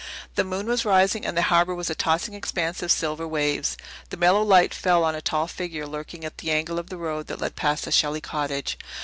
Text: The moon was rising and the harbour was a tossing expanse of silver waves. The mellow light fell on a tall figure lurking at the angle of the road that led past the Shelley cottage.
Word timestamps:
The 0.33 0.43
moon 0.43 0.65
was 0.65 0.83
rising 0.83 1.27
and 1.27 1.37
the 1.37 1.43
harbour 1.43 1.75
was 1.75 1.91
a 1.91 1.93
tossing 1.93 2.33
expanse 2.33 2.81
of 2.81 2.91
silver 2.91 3.27
waves. 3.27 3.77
The 4.09 4.17
mellow 4.17 4.41
light 4.41 4.73
fell 4.73 5.03
on 5.03 5.13
a 5.13 5.21
tall 5.21 5.45
figure 5.47 5.85
lurking 5.85 6.25
at 6.25 6.39
the 6.39 6.49
angle 6.49 6.79
of 6.79 6.89
the 6.89 6.97
road 6.97 7.27
that 7.27 7.39
led 7.39 7.55
past 7.55 7.85
the 7.85 7.91
Shelley 7.91 8.19
cottage. 8.21 8.79